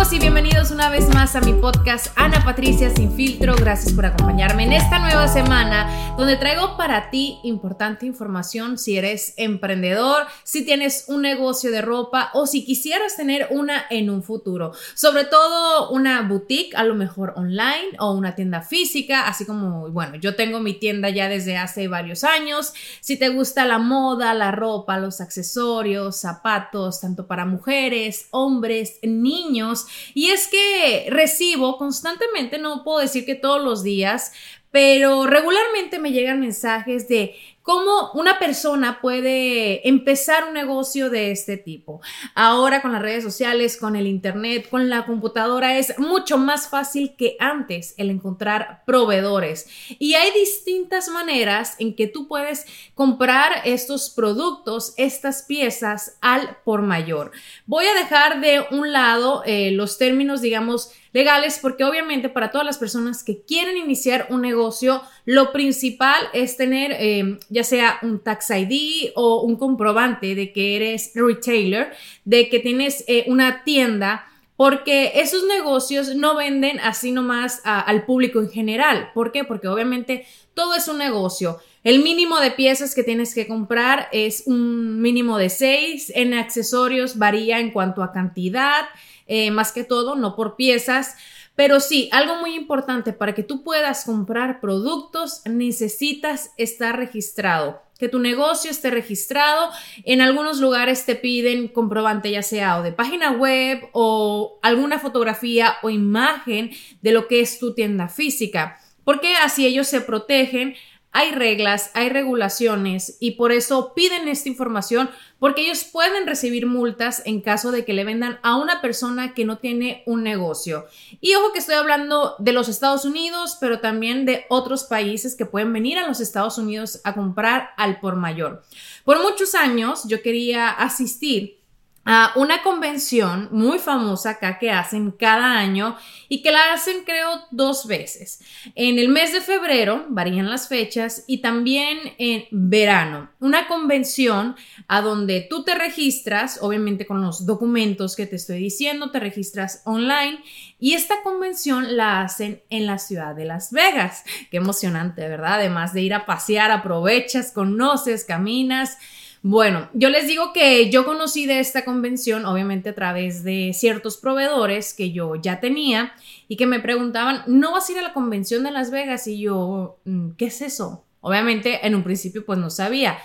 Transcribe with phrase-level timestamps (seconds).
[0.00, 3.54] y bienvenidos una vez más a mi podcast Ana Patricia Sin Filtro.
[3.54, 9.34] Gracias por acompañarme en esta nueva semana donde traigo para ti importante información si eres
[9.36, 14.72] emprendedor, si tienes un negocio de ropa o si quisieras tener una en un futuro.
[14.94, 20.16] Sobre todo una boutique, a lo mejor online o una tienda física, así como, bueno,
[20.16, 22.72] yo tengo mi tienda ya desde hace varios años.
[23.00, 29.86] Si te gusta la moda, la ropa, los accesorios, zapatos, tanto para mujeres, hombres, niños,
[30.14, 34.32] y es que recibo constantemente, no puedo decir que todos los días,
[34.70, 41.56] pero regularmente me llegan mensajes de cómo una persona puede empezar un negocio de este
[41.56, 42.00] tipo.
[42.34, 47.14] Ahora con las redes sociales, con el internet, con la computadora es mucho más fácil
[47.16, 49.68] que antes el encontrar proveedores.
[49.98, 56.82] Y hay distintas maneras en que tú puedes comprar estos productos, estas piezas al por
[56.82, 57.32] mayor.
[57.66, 62.66] Voy a dejar de un lado eh, los términos, digamos, legales, porque obviamente para todas
[62.66, 68.18] las personas que quieren iniciar un negocio, lo principal es tener eh, ya sea un
[68.18, 71.92] tax ID o un comprobante de que eres retailer,
[72.24, 74.26] de que tienes eh, una tienda
[74.56, 79.12] porque esos negocios no venden así nomás al público en general.
[79.14, 79.44] ¿Por qué?
[79.44, 81.60] Porque obviamente todo es un negocio.
[81.84, 86.12] El mínimo de piezas que tienes que comprar es un mínimo de seis.
[86.14, 88.86] En accesorios varía en cuanto a cantidad.
[89.28, 91.14] Eh, más que todo, no por piezas.
[91.60, 98.08] Pero sí, algo muy importante, para que tú puedas comprar productos necesitas estar registrado, que
[98.08, 99.68] tu negocio esté registrado.
[100.04, 105.74] En algunos lugares te piden comprobante ya sea o de página web o alguna fotografía
[105.82, 106.70] o imagen
[107.02, 110.76] de lo que es tu tienda física, porque así ellos se protegen
[111.12, 117.22] hay reglas, hay regulaciones y por eso piden esta información porque ellos pueden recibir multas
[117.24, 120.86] en caso de que le vendan a una persona que no tiene un negocio.
[121.20, 125.46] Y ojo que estoy hablando de los Estados Unidos, pero también de otros países que
[125.46, 128.62] pueden venir a los Estados Unidos a comprar al por mayor.
[129.04, 131.59] Por muchos años yo quería asistir
[132.04, 135.96] a una convención muy famosa acá que hacen cada año
[136.28, 138.40] y que la hacen creo dos veces.
[138.74, 143.30] En el mes de febrero varían las fechas y también en verano.
[143.38, 144.56] Una convención
[144.88, 149.82] a donde tú te registras, obviamente con los documentos que te estoy diciendo, te registras
[149.84, 150.42] online
[150.78, 154.24] y esta convención la hacen en la ciudad de Las Vegas.
[154.50, 155.54] Qué emocionante, ¿verdad?
[155.54, 158.96] Además de ir a pasear, aprovechas, conoces, caminas.
[159.42, 164.18] Bueno, yo les digo que yo conocí de esta convención, obviamente a través de ciertos
[164.18, 166.12] proveedores que yo ya tenía
[166.46, 169.26] y que me preguntaban, ¿no vas a ir a la convención de Las Vegas?
[169.26, 171.04] Y yo, mm, ¿qué es eso?
[171.22, 173.18] Obviamente en un principio pues no sabía.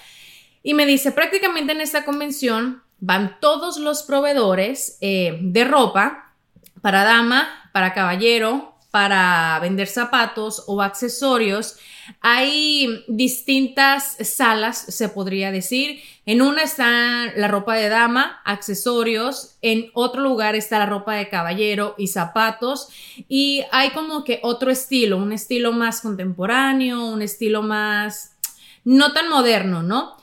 [0.64, 6.34] Y me dice, prácticamente en esta convención van todos los proveedores eh, de ropa
[6.81, 11.75] para dama, para caballero, para vender zapatos o accesorios.
[12.22, 16.00] Hay distintas salas, se podría decir.
[16.25, 19.57] En una está la ropa de dama, accesorios.
[19.62, 22.88] En otro lugar está la ropa de caballero y zapatos.
[23.27, 28.38] Y hay como que otro estilo, un estilo más contemporáneo, un estilo más
[28.86, 30.15] no tan moderno, ¿no?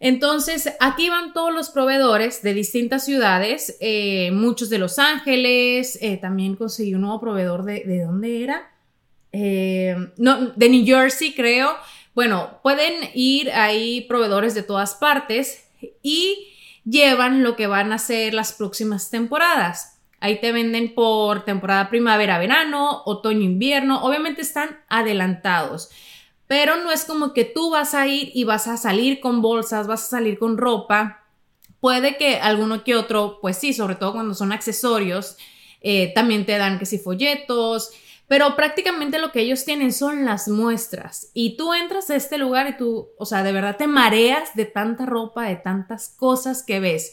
[0.00, 6.16] Entonces, aquí van todos los proveedores de distintas ciudades, eh, muchos de Los Ángeles, eh,
[6.16, 8.72] también conseguí un nuevo proveedor de, ¿de dónde era?
[9.32, 11.76] Eh, no, de New Jersey, creo.
[12.14, 15.68] Bueno, pueden ir ahí proveedores de todas partes
[16.02, 16.48] y
[16.84, 19.98] llevan lo que van a ser las próximas temporadas.
[20.18, 24.02] Ahí te venden por temporada primavera-verano, otoño-invierno.
[24.02, 25.90] Obviamente están adelantados.
[26.50, 29.86] Pero no es como que tú vas a ir y vas a salir con bolsas,
[29.86, 31.22] vas a salir con ropa.
[31.78, 35.36] Puede que alguno que otro, pues sí, sobre todo cuando son accesorios,
[35.80, 37.92] eh, también te dan que si folletos,
[38.26, 41.30] pero prácticamente lo que ellos tienen son las muestras.
[41.34, 44.64] Y tú entras a este lugar y tú, o sea, de verdad te mareas de
[44.64, 47.12] tanta ropa, de tantas cosas que ves.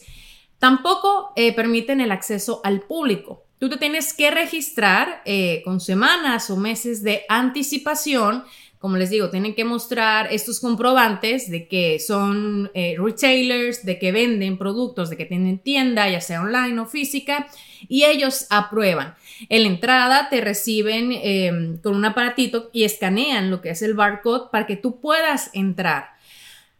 [0.58, 3.44] Tampoco eh, permiten el acceso al público.
[3.60, 8.44] Tú te tienes que registrar eh, con semanas o meses de anticipación
[8.78, 14.12] como les digo, tienen que mostrar estos comprobantes de que son eh, retailers, de que
[14.12, 17.48] venden productos, de que tienen tienda, ya sea online o física,
[17.88, 19.16] y ellos aprueban.
[19.48, 23.94] En la entrada te reciben em, con un aparatito y escanean lo que es el
[23.94, 26.10] barcode para que tú puedas entrar.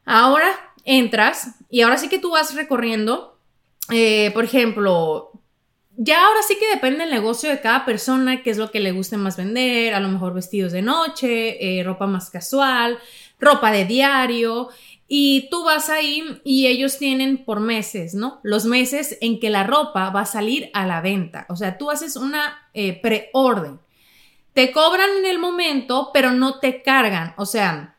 [0.05, 0.49] Ahora
[0.85, 3.39] entras y ahora sí que tú vas recorriendo,
[3.91, 5.33] eh, por ejemplo,
[6.01, 8.93] ya ahora sí que depende del negocio de cada persona, qué es lo que le
[8.93, 12.99] guste más vender, a lo mejor vestidos de noche, eh, ropa más casual,
[13.41, 14.69] ropa de diario.
[15.09, 18.39] Y tú vas ahí y ellos tienen por meses, ¿no?
[18.45, 21.47] Los meses en que la ropa va a salir a la venta.
[21.49, 23.81] O sea, tú haces una eh, preorden.
[24.53, 27.35] Te cobran en el momento, pero no te cargan.
[27.39, 27.97] O sea,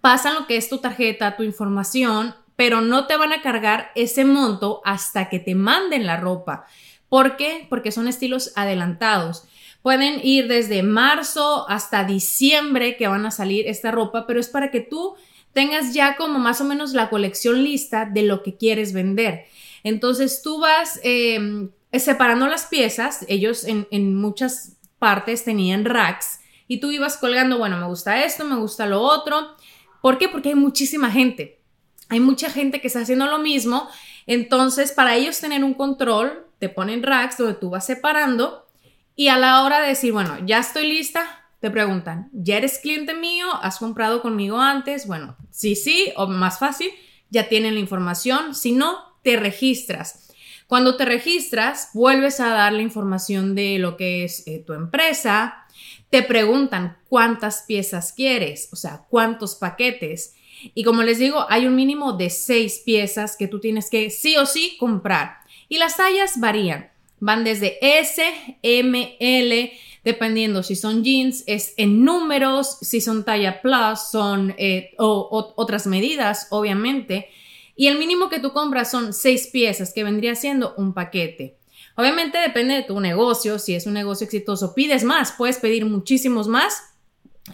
[0.00, 4.24] pasan lo que es tu tarjeta, tu información, pero no te van a cargar ese
[4.24, 6.64] monto hasta que te manden la ropa.
[7.08, 7.66] ¿Por qué?
[7.68, 9.44] Porque son estilos adelantados.
[9.82, 14.70] Pueden ir desde marzo hasta diciembre que van a salir esta ropa, pero es para
[14.70, 15.14] que tú
[15.52, 19.46] tengas ya como más o menos la colección lista de lo que quieres vender.
[19.84, 26.80] Entonces tú vas em, separando las piezas, ellos en, en muchas partes tenían racks y
[26.80, 29.56] tú ibas colgando, bueno, me gusta esto, me gusta lo otro.
[30.02, 30.28] ¿Por qué?
[30.28, 31.60] Porque hay muchísima gente.
[32.08, 33.88] Hay mucha gente que está haciendo lo mismo.
[34.26, 38.66] Entonces, para ellos tener un control, te ponen racks donde tú vas separando
[39.14, 43.14] y a la hora de decir, bueno, ya estoy lista, te preguntan, ¿ya eres cliente
[43.14, 43.46] mío?
[43.62, 45.06] ¿Has comprado conmigo antes?
[45.06, 46.90] Bueno, sí, sí, o más fácil,
[47.30, 48.54] ya tienen la información.
[48.54, 50.26] Si no, te registras.
[50.66, 55.66] Cuando te registras, vuelves a dar la información de lo que es eh, tu empresa.
[56.10, 60.34] Te preguntan cuántas piezas quieres, o sea, cuántos paquetes.
[60.74, 64.36] Y como les digo, hay un mínimo de seis piezas que tú tienes que sí
[64.36, 65.38] o sí comprar.
[65.68, 66.90] Y las tallas varían.
[67.18, 68.22] Van desde S,
[68.62, 69.72] M, L,
[70.04, 76.46] dependiendo si son jeans, es en números, si son talla plus, son eh, otras medidas,
[76.50, 77.28] obviamente.
[77.74, 81.56] Y el mínimo que tú compras son seis piezas, que vendría siendo un paquete.
[81.96, 86.46] Obviamente depende de tu negocio, si es un negocio exitoso, pides más, puedes pedir muchísimos
[86.46, 86.82] más.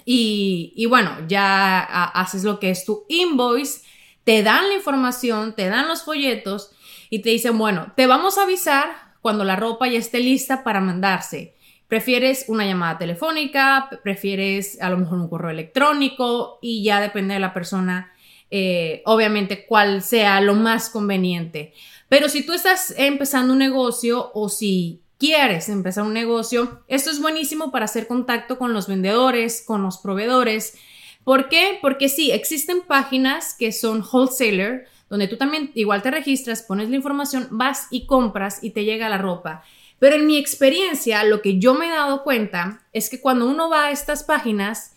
[0.04, 3.82] Y, y bueno, ya haces lo que es tu invoice,
[4.24, 6.72] te dan la información, te dan los folletos
[7.12, 8.88] y te dicen, bueno, te vamos a avisar
[9.20, 11.54] cuando la ropa ya esté lista para mandarse.
[11.86, 13.90] ¿Prefieres una llamada telefónica?
[14.02, 16.58] ¿Prefieres a lo mejor un correo electrónico?
[16.62, 18.14] Y ya depende de la persona,
[18.50, 21.74] eh, obviamente, cuál sea lo más conveniente.
[22.08, 27.20] Pero si tú estás empezando un negocio o si quieres empezar un negocio, esto es
[27.20, 30.78] buenísimo para hacer contacto con los vendedores, con los proveedores.
[31.24, 31.78] ¿Por qué?
[31.82, 36.96] Porque sí, existen páginas que son wholesaler, donde tú también igual te registras, pones la
[36.96, 39.62] información, vas y compras y te llega la ropa.
[39.98, 43.68] Pero en mi experiencia, lo que yo me he dado cuenta es que cuando uno
[43.68, 44.94] va a estas páginas,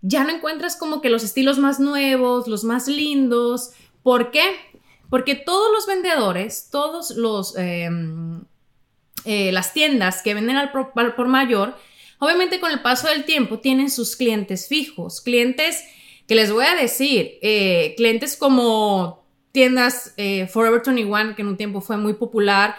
[0.00, 3.70] ya no encuentras como que los estilos más nuevos, los más lindos.
[4.02, 4.42] ¿Por qué?
[5.08, 8.42] Porque todos los vendedores, todos los em,
[9.24, 11.76] eh, las tiendas que venden al por, mayor,
[12.18, 15.84] obviamente con el paso del tiempo tienen sus clientes fijos, clientes
[16.26, 19.21] que les voy a decir, eh, clientes como
[19.52, 22.74] tiendas eh, Forever 21, que en un tiempo fue muy popular.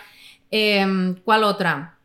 [0.52, 2.00] Em, ¿Cuál otra?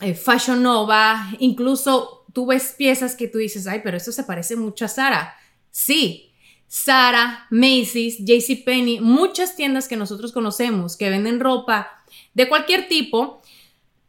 [0.00, 1.32] Eh, Fashion Nova.
[1.38, 5.34] Incluso tú ves piezas que tú dices, ay, pero esto se parece mucho a Sara.
[5.70, 6.32] Sí,
[6.66, 13.42] Sara, Macy's, JCPenney, muchas tiendas que nosotros conocemos que venden ropa de cualquier tipo,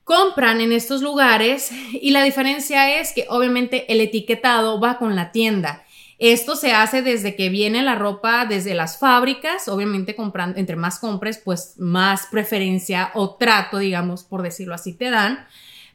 [0.03, 5.31] compran en estos lugares y la diferencia es que obviamente el etiquetado va con la
[5.31, 5.83] tienda.
[6.21, 10.99] Esto se hace desde que viene la ropa desde las fábricas, obviamente comprando, entre más
[10.99, 15.47] compres, pues más preferencia o trato, digamos, por decirlo así, te dan.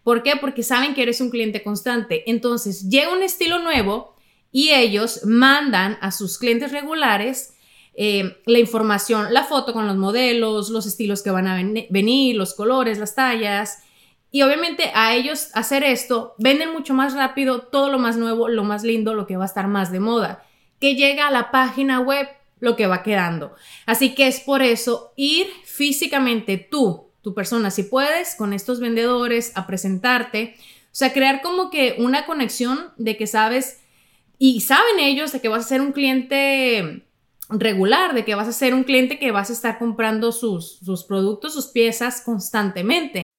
[0.02, 0.32] ¿Por qué?
[0.34, 2.28] Porque saben que eres un cliente constante.
[2.28, 4.16] Entonces, llega un estilo nuevo
[4.50, 7.54] y ellos mandan a sus clientes regulares
[7.94, 12.52] eh, la información, la foto con los modelos, los estilos que van a venir, los
[12.54, 13.84] colores, las tallas,
[14.36, 18.64] y obviamente a ellos hacer esto, venden mucho más rápido todo lo más nuevo, lo
[18.64, 20.44] más lindo, lo que va a estar más de moda,
[20.78, 22.28] que llega a la página web
[22.60, 23.54] lo que va quedando.
[23.86, 29.52] Así que es por eso ir físicamente tú, tu persona, si puedes, con estos vendedores
[29.54, 33.80] a presentarte, o sea, crear como que una conexión de que sabes
[34.36, 37.06] y saben ellos de que vas a ser un cliente
[37.48, 41.04] regular, de que vas a ser un cliente que vas a estar comprando sus, sus
[41.04, 43.22] productos, sus piezas constantemente.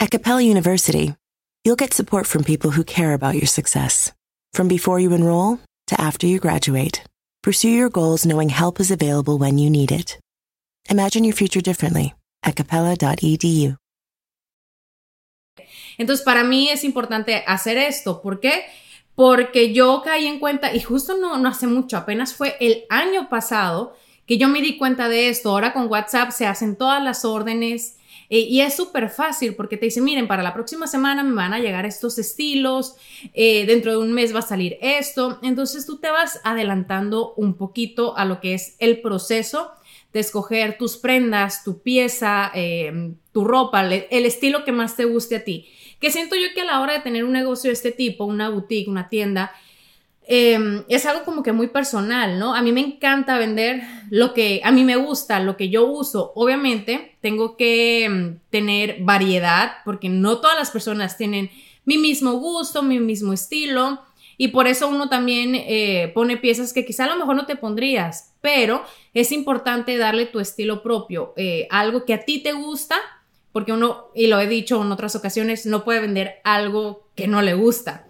[0.00, 1.16] At Capella University,
[1.64, 4.12] you'll get support from people who care about your success.
[4.52, 7.02] From before you enroll to after you graduate,
[7.42, 10.16] pursue your goals knowing help is available when you need it.
[10.88, 12.14] Imagine your future differently
[12.44, 13.76] at capella.edu.
[15.98, 18.22] Entonces, para mí es importante hacer esto.
[18.22, 18.66] ¿Por qué?
[19.16, 23.28] Porque yo caí en cuenta, y justo no, no hace mucho, apenas fue el año
[23.28, 25.50] pasado que yo me di cuenta de esto.
[25.50, 27.97] Ahora con WhatsApp se hacen todas las órdenes.
[28.30, 31.54] Eh, y es súper fácil porque te dicen, miren, para la próxima semana me van
[31.54, 32.96] a llegar estos estilos,
[33.34, 35.38] eh, dentro de un mes va a salir esto.
[35.42, 39.72] Entonces tú te vas adelantando un poquito a lo que es el proceso
[40.12, 45.36] de escoger tus prendas, tu pieza, eh, tu ropa, el estilo que más te guste
[45.36, 45.68] a ti.
[46.00, 48.48] Que siento yo que a la hora de tener un negocio de este tipo, una
[48.48, 49.52] boutique, una tienda,
[50.30, 52.54] eh, es algo como que muy personal, ¿no?
[52.54, 56.32] A mí me encanta vender lo que a mí me gusta, lo que yo uso.
[56.34, 61.50] Obviamente, tengo que mm, tener variedad porque no todas las personas tienen
[61.86, 64.00] mi mismo gusto, mi mismo estilo.
[64.36, 67.56] Y por eso uno también eh, pone piezas que quizá a lo mejor no te
[67.56, 72.96] pondrías, pero es importante darle tu estilo propio, eh, algo que a ti te gusta,
[73.50, 77.40] porque uno, y lo he dicho en otras ocasiones, no puede vender algo que no
[77.40, 78.07] le gusta.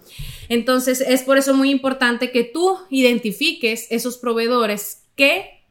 [0.49, 5.63] Entonces es por eso muy importante que tú identifiques esos proveedores que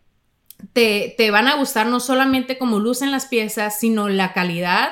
[0.74, 4.90] te, te van a gustar no solamente como lucen las piezas, sino la calidad,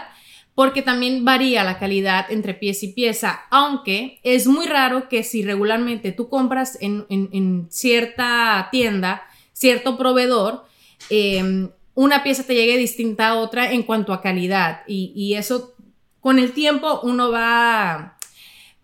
[0.54, 5.44] porque también varía la calidad entre pieza y pieza, aunque es muy raro que si
[5.44, 10.66] regularmente tú compras en, en- en cierta tienda, cierto proveedor,
[11.10, 15.74] eh, una pieza te llegue distinta a otra en cuanto a calidad y, y eso
[16.20, 18.15] con el tiempo uno va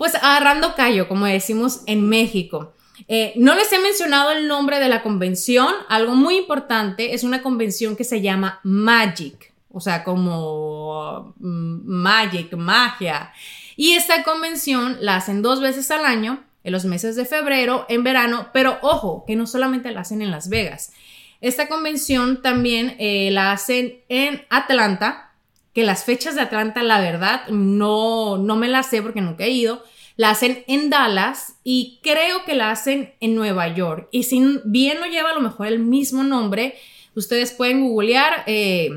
[0.02, 2.74] pues agarrando callo, como decimos en México.
[3.08, 7.44] Eh, no les he mencionado el nombre de la convención, algo muy importante, es una
[7.44, 13.32] convención que se llama Magic, o sea, como mm, Magic, magia.
[13.76, 18.04] Y esta convención la hacen dos veces al año, en los meses de febrero, en
[18.04, 20.94] verano, pero ojo, que no solamente la hacen en Las Vegas.
[21.42, 25.31] Esta convención también eh, la hacen en Atlanta,
[25.74, 29.52] que las fechas de Atlanta, la verdad, no, no me las sé porque nunca he
[29.52, 29.84] ido.
[30.18, 34.10] La hacen en Dallas y creo que la hacen en Nueva York.
[34.12, 36.76] Y si bien no lleva a lo mejor el mismo nombre,
[37.16, 38.90] ustedes pueden googlear eh,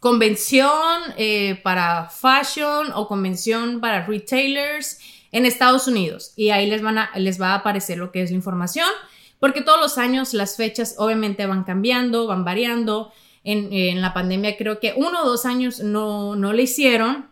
[0.00, 4.98] convención eh, para fashion o convención para retailers
[5.30, 6.32] en Estados Unidos.
[6.36, 8.88] Y ahí les, van a, les va a aparecer lo que es la información,
[9.38, 13.12] porque todos los años las fechas obviamente van cambiando, van variando.
[13.42, 17.30] En, la pandemia creo que uno o dos años no, no le hicieron,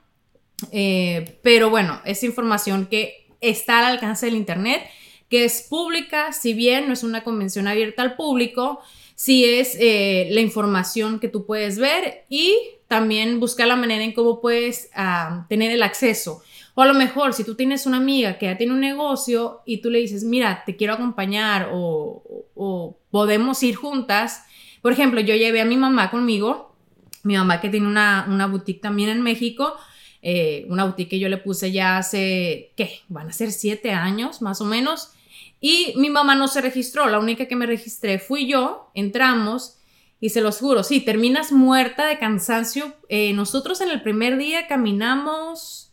[0.73, 4.83] eh, pero bueno, es información que está al alcance del Internet,
[5.29, 8.81] que es pública, si bien no es una convención abierta al público,
[9.15, 12.57] sí es eh, la información que tú puedes ver y
[12.88, 16.43] también buscar la manera en cómo puedes ah, tener el acceso.
[16.75, 19.79] O a lo mejor, si tú tienes una amiga que ya tiene un negocio y
[19.83, 22.23] tú le dices, mira, te quiero acompañar o-
[22.55, 24.45] o podemos ir juntas.
[24.83, 26.75] Por ejemplo, yo llevé a mi mamá conmigo,
[27.23, 29.75] mi mamá que tiene una, una boutique también en México,
[30.23, 33.01] eh, una boutique que yo le puse ya hace, ¿qué?
[33.09, 35.13] Van a ser siete años más o menos.
[35.61, 39.79] Y mi mamá no se registró, la única que me registré fui yo, entramos
[40.21, 42.95] y se los juro, sí, terminas muerta de cansancio.
[43.09, 45.93] Eh, nosotros en el primer día caminamos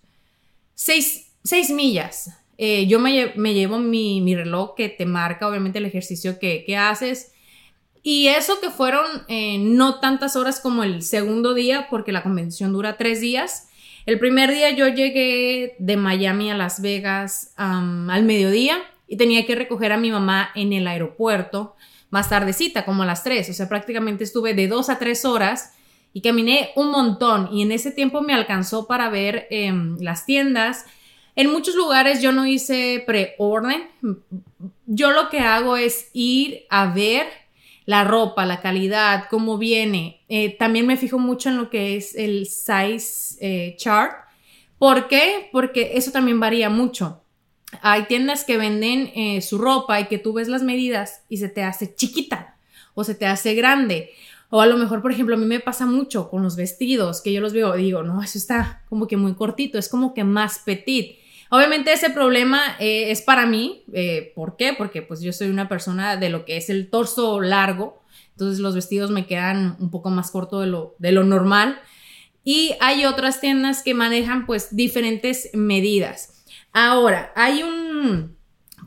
[0.74, 2.32] seis, seis millas.
[2.58, 6.64] Eh, yo me, me llevo mi, mi reloj que te marca obviamente el ejercicio que,
[6.66, 7.34] que haces.
[8.08, 12.72] Y eso que fueron eh, no tantas horas como el segundo día, porque la convención
[12.72, 13.68] dura tres días.
[14.06, 19.48] El primer día yo llegué de Miami a Las Vegas am, al mediodía y tenía
[19.48, 21.76] que recoger a mi mamá en el aeropuerto
[22.12, 23.50] más tardecita, como a las 3.
[23.50, 25.74] O sea, prácticamente estuve de 2 a 3 horas
[26.14, 27.50] y caminé un montón.
[27.52, 30.86] Y en ese tiempo me alcanzó para ver em, las tiendas.
[31.36, 33.88] En muchos lugares yo no hice pre-orden.
[34.86, 37.45] Yo lo que hago es ir a ver
[37.86, 40.24] la ropa, la calidad, cómo viene.
[40.28, 44.14] Eh, también me fijo mucho en lo que es el size eh, chart.
[44.78, 45.50] ¿Por qué?
[45.52, 47.22] Porque eso también varía mucho.
[47.82, 51.50] hay tiendas que venden eh, su ropa y que tú ves las medidas y se
[51.50, 52.58] te hace chiquita
[52.94, 54.12] o se te hace grande.
[54.50, 57.34] O a lo mejor, por ejemplo, a mí me pasa mucho con los vestidos, que
[57.34, 60.24] yo los veo y digo, no, eso está como que muy cortito, es como que
[60.24, 61.18] más petit.
[61.50, 63.84] Obviamente ese problema eh, es para mí.
[63.94, 64.74] Eh, ¿Por qué?
[64.74, 68.02] Porque pues yo soy una persona de lo que es el torso largo.
[68.32, 71.80] Entonces los vestidos me quedan un poco más corto de lo, de lo normal.
[72.44, 76.46] Y hay otras tiendas que manejan pues diferentes medidas.
[76.74, 78.36] Ahora, hay un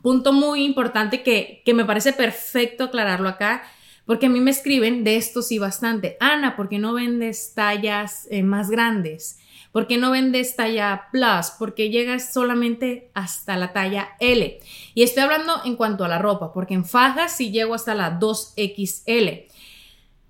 [0.03, 3.63] punto muy importante que, que me parece perfecto aclararlo acá
[4.09, 6.17] porque a mí me escriben de esto sí bastante.
[6.19, 9.38] Ana, ¿por qué no vendes tallas eh, más grandes?
[9.71, 11.51] ¿Por qué no vendes talla plus?
[11.57, 14.59] Porque llegas solamente hasta la talla L.
[14.95, 18.19] Y estoy hablando en cuanto a la ropa, porque en fajas sí llego hasta la
[18.19, 19.45] 2XL.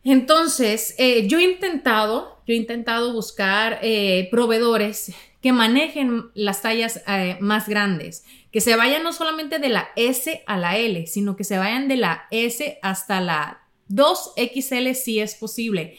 [0.04, 7.02] Entonces, eh, yo he intentado, yo he intentado buscar eh, proveedores que manejen las tallas
[7.40, 11.46] más grandes, que se vayan no solamente de la S a la L, sino que
[11.46, 15.98] se vayan de la S hasta la 2XL si es posible.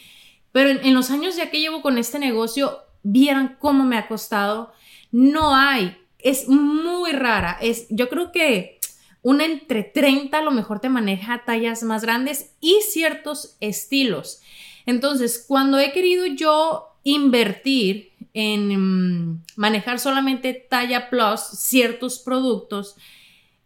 [0.53, 4.73] Pero en, los años ya que llevo con este negocio, vieran cómo me ha costado.
[5.11, 7.59] No hay, es muy rara.
[7.61, 8.79] Es, yo creo que
[9.23, 14.41] una entre 30 a lo mejor te maneja tallas más grandes y ciertos estilos.
[14.87, 22.97] Entonces, cuando he querido yo invertir en mm, manejar solamente talla plus ciertos productos,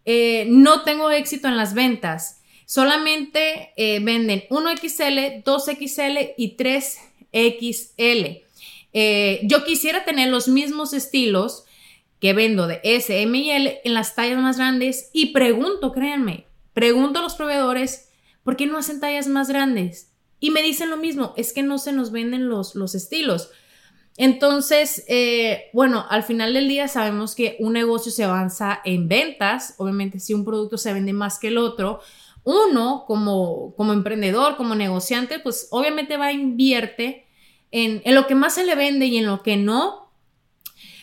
[0.05, 8.44] eh, no tengo éxito en las ventas solamente eh, venden 1XL, 2XL y 3XL.
[8.95, 11.65] Eh, yo quisiera tener los mismos estilos
[12.21, 16.47] que vendo de S, M y L en las tallas más grandes y pregunto, créanme,
[16.73, 18.09] pregunto a los proveedores,
[18.45, 20.13] ¿por qué no hacen tallas más grandes?
[20.41, 23.51] Y me dicen lo mismo, es que no se nos venden los, los estilos.
[24.17, 29.75] Entonces, eh, bueno, al final del día sabemos que un negocio se avanza en ventas.
[29.79, 32.01] Obviamente, si un producto se vende más que el otro,
[32.45, 37.24] uno como, como emprendedor, como negociante, pues obviamente va a invierte
[37.75, 40.13] en, lo que más se le vende y en lo que no,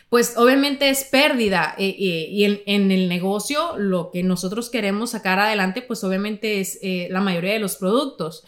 [0.07, 1.75] pues obviamente es pérdida.
[1.77, 6.79] Eh, eh, y en, el negocio lo que nosotros queremos sacar adelante, pues obviamente es
[6.81, 8.45] eh, la mayoría de los productos.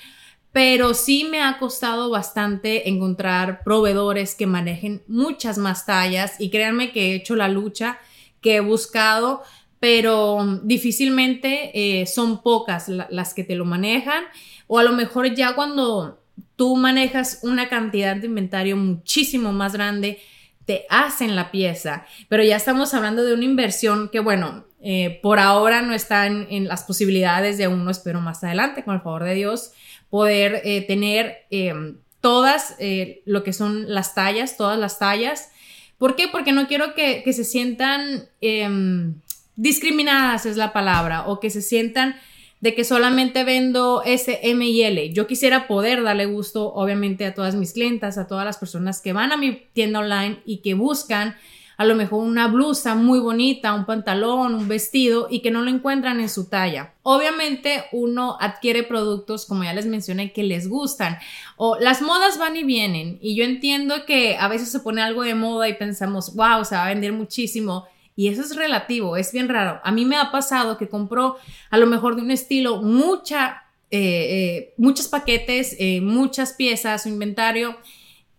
[0.54, 6.94] Pero sí me ha costado bastante encontrar proveedores que manejen muchas más tallas y créanme
[6.94, 8.00] que he hecho la lucha,
[8.42, 9.44] que he buscado
[9.80, 14.24] pero difícilmente son pocas las que te lo manejan
[14.68, 16.23] o a lo mejor ya cuando
[16.64, 20.22] tú manejas una cantidad de inventario muchísimo más grande,
[20.64, 25.40] te hacen la pieza, pero ya estamos hablando de una inversión que bueno, eh, por
[25.40, 29.34] ahora no están en las posibilidades de uno, espero más adelante, con el favor de
[29.34, 29.74] Dios,
[30.10, 32.78] poder eh, tener em, todas
[33.26, 35.52] lo que son las tallas, todas las tallas.
[35.98, 36.30] ¿Por qué?
[36.30, 39.16] Porque no quiero que, que se sientan em,
[39.58, 42.16] discriminadas es la palabra, o que se sientan
[42.64, 45.12] de que solamente vendo S, M y L.
[45.12, 49.12] Yo quisiera poder darle gusto, obviamente, a todas mis clientas, a todas las personas que
[49.12, 51.36] van a mi tienda online y que buscan
[51.76, 55.72] a lo mejor una blusa muy bonita, un pantalón, un vestido y que no lo
[55.72, 56.94] encuentran en su talla.
[57.02, 61.18] Obviamente uno adquiere productos, como ya les mencioné, que les gustan.
[61.58, 65.24] O las modas van y vienen y yo entiendo que a veces se pone algo
[65.24, 69.32] de moda y pensamos, wow, se va a vender muchísimo y eso es relativo, es
[69.32, 69.80] bien raro.
[69.84, 71.38] A mí me ha pasado que compró
[71.70, 77.10] a lo mejor de un estilo mucha, eh, eh, muchos paquetes, eh, muchas piezas, su
[77.10, 77.78] inventario.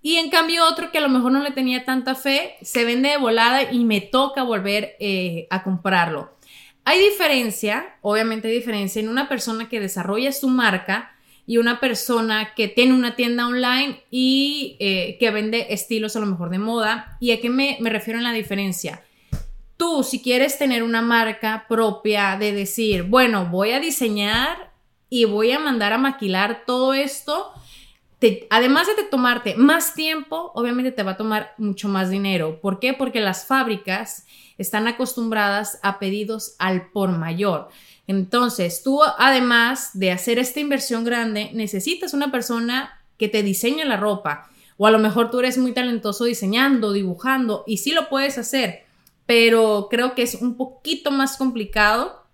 [0.00, 3.08] Y en cambio otro que a lo mejor no le tenía tanta fe, se vende
[3.08, 4.96] de volada y me toca volver
[5.48, 6.37] a comprarlo.
[6.84, 12.52] Hay diferencia, obviamente hay diferencia en una persona que desarrolla su marca y una persona
[12.54, 17.16] que tiene una tienda online y que vende estilos a lo mejor de moda.
[17.18, 19.03] ¿Y a qué me, me refiero en la diferencia?
[19.85, 24.73] Tú, si quieres tener una marca propia de decir, bueno, voy a diseñar
[25.11, 27.53] y voy a mandar a maquilar todo esto,
[28.49, 32.62] además de tomarte más tiempo, obviamente te va a tomar mucho más dinero.
[32.62, 32.94] ¿Por qué?
[32.94, 34.25] Porque las fábricas
[34.57, 37.68] están acostumbradas a pedidos al por mayor.
[38.07, 43.99] Entonces, tú, además de hacer esta inversión grande, necesitas una persona que te diseñe la
[43.99, 44.49] ropa.
[44.79, 48.84] O a lo mejor tú eres muy talentoso diseñando, dibujando, y sí lo puedes hacer,
[49.26, 52.24] pero creo que es un poquito más complicado.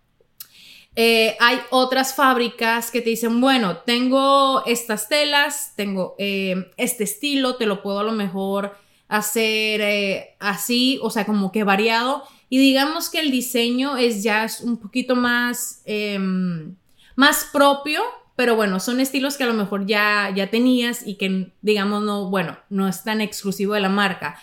[0.96, 7.57] Eh, hay otras fábricas que te dicen, bueno, tengo estas telas, tengo eh, este estilo,
[7.57, 8.76] te lo puedo a lo mejor
[9.09, 12.24] hacer eh, así, o sea, como que variado.
[12.48, 16.74] Y digamos que el diseño es ya un poquito más, em,
[17.14, 18.03] más propio,
[18.35, 22.31] pero bueno, son estilos que a lo mejor ya, ya tenías y que, digamos, no,
[22.31, 24.40] bueno, no es tan exclusivo de la marca.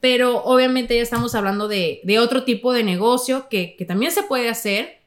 [0.00, 4.48] Pero obviamente ya estamos hablando de, otro tipo de negocio que, que también se puede
[4.48, 5.00] hacer,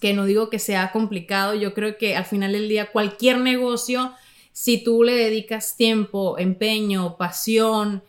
[0.00, 4.12] que no digo que sea complicado, yo creo que al final del día cualquier negocio,
[4.52, 8.02] si tú le dedicas tiempo, empeño, pasión,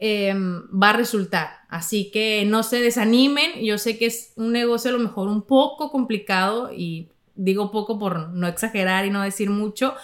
[0.00, 1.62] Em, va a resultar.
[1.68, 3.64] Así que no se desanimen.
[3.64, 7.98] Yo sé que es un negocio a lo mejor un poco complicado y digo poco
[7.98, 9.94] por no exagerar y no decir mucho,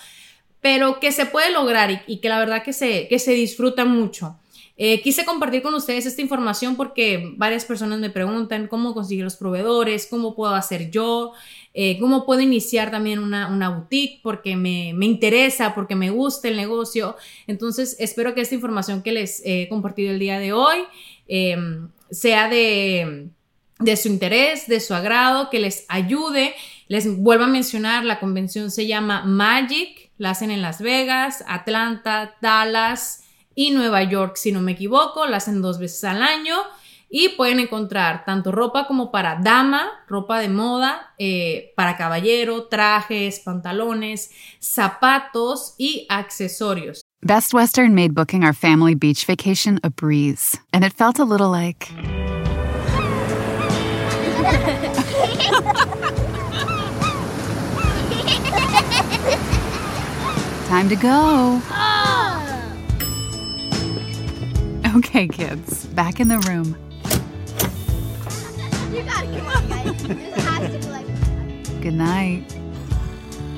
[0.60, 4.38] pero que se puede lograr y, que la verdad que se, que se disfruta mucho.
[4.76, 9.36] Eh, quise compartir con ustedes esta información porque varias personas me preguntan cómo conseguir los
[9.36, 11.32] proveedores, cómo puedo hacer yo,
[11.74, 16.48] eh, cómo puedo iniciar también una, una boutique porque me, me, interesa, porque me gusta
[16.48, 17.16] el negocio.
[17.46, 20.78] Entonces, espero que esta información que les he compartido el día de hoy
[21.28, 23.28] em, sea de,
[23.78, 26.52] de su interés, de su agrado, que les ayude.
[26.88, 32.34] Les vuelvo a mencionar, la convención se llama Magic, la hacen en Las Vegas, Atlanta,
[32.40, 33.23] Dallas
[33.54, 36.54] y Nueva York, si no me equivoco, la hacen dos veces al año
[37.08, 43.38] y pueden encontrar tanto ropa como para dama, ropa de moda, eh, para caballero, trajes,
[43.40, 47.02] pantalones, zapatos y accesorios.
[47.22, 51.50] Best Western made booking our family beach vacation a breeze, and it felt a little
[51.50, 51.88] like.
[60.68, 61.60] Time to go.
[64.98, 66.76] Okay, kids, back in the room.
[68.94, 70.02] You gotta come on, guys.
[70.06, 71.82] This has to be like.
[71.82, 72.44] Good night.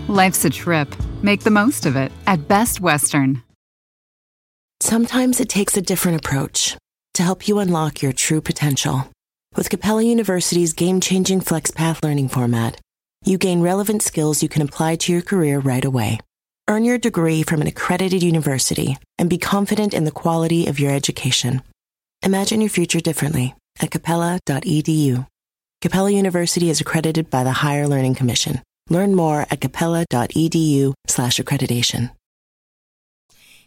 [0.09, 0.88] Life's a trip.
[1.22, 3.42] Make the most of it at Best Western.
[4.81, 6.79] Sometimes it takes a different approach
[7.14, 9.11] to help you unlock your true potential.
[9.55, 12.81] With Capella University's game changing FlexPath learning format,
[13.27, 16.18] you gain relevant skills you can apply to your career right away.
[16.69, 20.91] Earn your degree from an accredited university and be confident in the quality of your
[20.91, 21.63] education.
[22.25, 25.27] Imagine your future differently at capella.edu.
[25.81, 28.63] Capella University is accredited by the Higher Learning Commission.
[28.91, 32.11] Learn more at capella.edu/slash accreditation.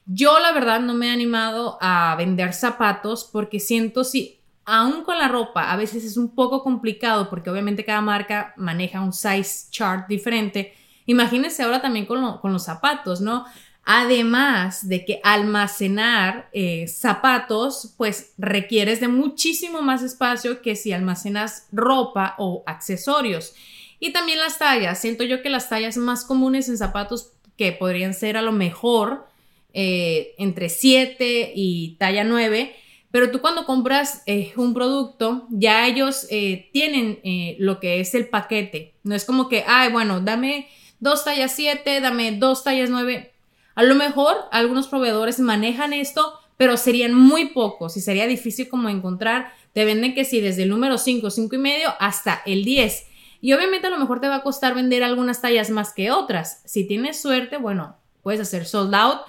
[0.06, 5.18] Yo la verdad no me he animado a vender zapatos porque siento si aún con
[5.18, 9.68] la ropa a veces es un poco complicado porque obviamente cada marca maneja un size
[9.70, 10.74] chart diferente
[11.10, 13.43] Imagínense ahora también con, los zapatos, ¿no?
[13.84, 21.67] Además de que almacenar eh, zapatos, pues requieres de muchísimo más espacio que si almacenas
[21.72, 23.56] ropa o accesorios.
[24.00, 25.02] Y también las tallas.
[25.02, 29.26] Siento yo que las tallas más comunes en zapatos que podrían ser a lo mejor
[29.74, 32.76] eh, entre 7 y talla 9.
[33.10, 36.28] Pero tú cuando compras eh, un producto, ya ellos
[36.72, 37.19] tienen
[37.58, 38.93] lo que es el paquete.
[39.02, 40.67] No es como que, ay, bueno, dame
[41.00, 43.34] dos tallas 7, dame dos tallas 9.
[43.76, 48.90] A lo mejor algunos proveedores manejan esto, pero serían muy pocos y sería difícil como
[48.90, 49.54] encontrar.
[49.74, 53.08] Te venden que si desde el número 5, 5 y medio hasta el 10.
[53.42, 56.62] Y obviamente a lo mejor te va a costar vender algunas tallas más que otras.
[56.66, 59.20] Si tienes suerte, bueno, puedes hacer sold out,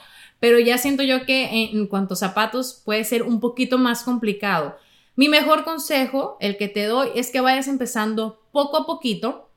[0.41, 4.77] pero ya siento yo que en, cuanto a zapatos puede ser un poquito más complicado.
[5.15, 9.50] Mi mejor consejo, el que te doy, es que vayas empezando poco a poquito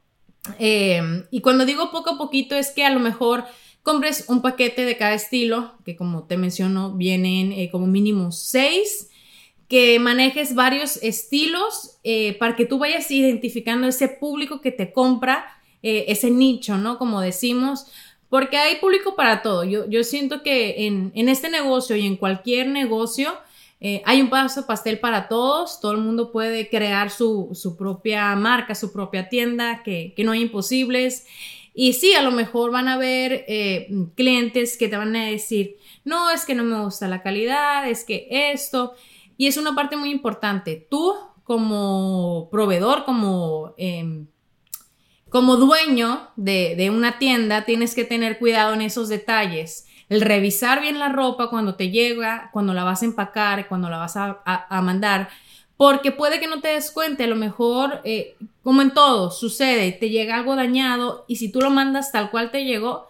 [0.59, 3.45] Em, y cuando digo poco a poquito es que a lo mejor
[3.81, 9.09] compres un paquete de cada estilo, que como te menciono, vienen eh, como mínimo seis,
[9.67, 15.45] que manejes varios estilos eh, para que tú vayas identificando ese público que te compra,
[15.81, 16.97] eh, ese nicho, ¿no?
[16.97, 17.87] Como decimos,
[18.29, 19.63] porque hay público para todo.
[19.63, 23.33] Yo, yo siento que en, en este negocio y en cualquier negocio,
[23.85, 28.75] eh, hay un paso pastel para todos, todo el mundo puede crear su, propia marca,
[28.75, 31.27] su propia tienda, que, no hay imposibles.
[31.73, 35.75] Y sí, a lo mejor van a haber eh, clientes que te van a decir,
[36.05, 38.93] no, es que no me gusta la calidad, es que esto.
[39.35, 40.87] Y es una parte muy importante.
[40.89, 44.27] Tú como proveedor, como, em,
[45.27, 50.79] como dueño de, de una tienda, tienes que tener cuidado en esos detalles el revisar
[50.79, 54.81] bien la ropa cuando te llega, cuando la vas a empacar, cuando la vas a,
[54.83, 55.29] mandar,
[55.75, 59.91] porque puede que no te des cuenta, a lo mejor, eh, como en todo, sucede,
[59.91, 63.07] te llega algo dañado y si tú lo mandas tal cual te llegó,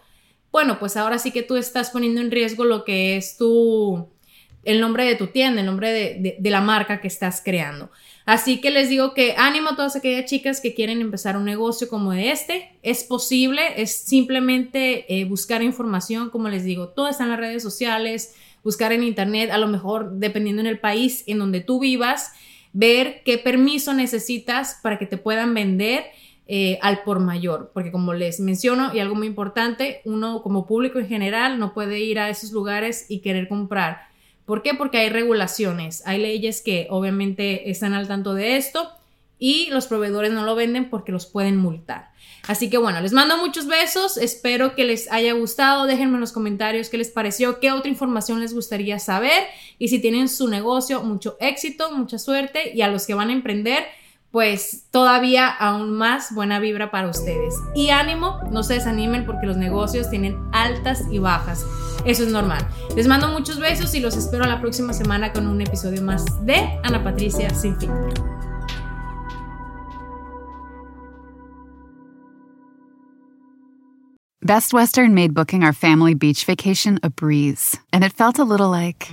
[0.50, 4.08] bueno, pues ahora sí que tú estás poniendo en riesgo lo que es tu,
[4.62, 7.90] el nombre de tu tienda, el nombre de la marca que estás creando.
[8.26, 11.88] Así que les digo que ánimo a todas aquellas chicas que quieren empezar un negocio
[11.88, 12.70] como este.
[12.82, 17.62] Es posible, es simplemente eh, buscar información, como les digo, todo está en las redes
[17.62, 22.32] sociales, buscar en internet, a lo mejor dependiendo en el país en donde tú vivas,
[22.72, 26.04] ver qué permiso necesitas para que te puedan vender.
[26.46, 30.98] Eh, al por mayor, porque como les menciono y algo muy importante, uno como público
[30.98, 34.02] en general no puede ir a esos lugares y querer comprar
[34.46, 34.74] ¿Por qué?
[34.74, 38.90] Porque hay regulaciones, hay leyes que obviamente están al tanto de esto
[39.38, 42.10] y los proveedores no lo venden porque los pueden multar.
[42.46, 46.32] Así que bueno, les mando muchos besos, espero que les haya gustado, déjenme en los
[46.32, 49.44] comentarios qué les pareció, qué otra información les gustaría saber
[49.78, 53.32] y si tienen su negocio, mucho éxito, mucha suerte y a los que van a
[53.32, 53.84] emprender,
[54.34, 57.54] pues todavía aún más buena vibra para ustedes.
[57.72, 61.64] Y ánimo, no se desanimen porque los negocios tienen altas y bajas.
[62.04, 62.66] Eso es normal.
[62.96, 66.56] Les mando muchos besos y los espero la próxima semana con un episodio más de
[66.82, 68.12] Ana Patricia Sin Filtro.
[74.42, 78.68] Best Western made booking our family beach vacation a breeze, and it felt a little
[78.68, 79.08] like.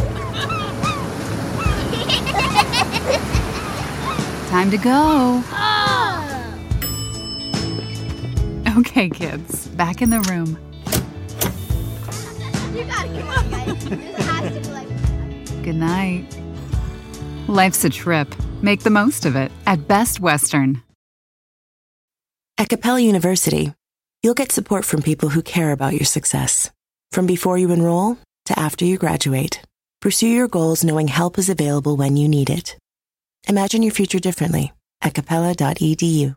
[4.48, 5.42] Time to go.
[5.50, 6.52] Oh.
[8.78, 10.58] Okay, kids, back in the room.
[12.76, 13.84] You gotta come on, guys.
[13.88, 15.62] This has to be like.
[15.64, 16.26] Good night.
[17.48, 18.34] Life's a trip.
[18.62, 20.82] Make the most of it at Best Western.
[22.58, 23.74] At Capella University,
[24.22, 26.70] you'll get support from people who care about your success.
[27.12, 29.60] From before you enroll to after you graduate,
[30.00, 32.76] pursue your goals knowing help is available when you need it.
[33.48, 36.34] Imagine your future differently at capella.edu.